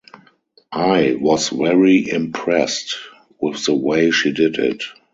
I 0.71 1.15
was 1.19 1.49
very 1.49 2.09
impressed 2.09 2.97
with 3.39 3.63
the 3.67 3.75
way 3.75 4.09
she 4.09 4.31
did 4.33 4.57
it. 4.57 4.83